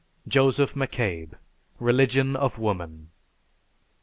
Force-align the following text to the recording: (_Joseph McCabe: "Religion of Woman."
(_Joseph 0.27 0.73
McCabe: 0.73 1.33
"Religion 1.77 2.35
of 2.35 2.57
Woman." 2.57 3.11